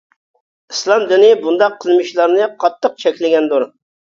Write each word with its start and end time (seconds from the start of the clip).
ئىسلام 0.73 1.03
دىنى 1.11 1.29
بۇنداق 1.43 1.77
قىلمىشلارنى 1.85 2.49
قاتتىق 2.65 2.99
چەكلىگەندۇر. 3.05 3.69